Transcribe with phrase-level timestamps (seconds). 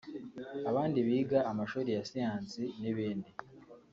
[0.69, 3.31] abandi biga amashuri ya siyansi n’ibindi